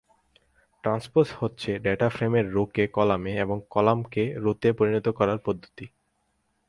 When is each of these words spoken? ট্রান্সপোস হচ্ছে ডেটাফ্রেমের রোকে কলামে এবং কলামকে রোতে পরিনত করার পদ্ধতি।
ট্রান্সপোস 0.83 1.27
হচ্ছে 1.39 1.71
ডেটাফ্রেমের 1.79 2.45
রোকে 2.51 2.83
কলামে 2.87 3.33
এবং 3.37 3.57
কলামকে 3.69 4.23
রোতে 4.35 4.69
পরিনত 4.73 5.07
করার 5.09 5.39
পদ্ধতি। 5.45 5.85